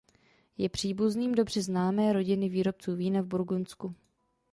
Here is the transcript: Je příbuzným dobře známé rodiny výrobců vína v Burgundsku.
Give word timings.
Je 0.57 0.69
příbuzným 0.69 1.31
dobře 1.35 1.61
známé 1.61 2.13
rodiny 2.13 2.49
výrobců 2.49 2.95
vína 2.95 3.21
v 3.21 3.25
Burgundsku. 3.25 3.95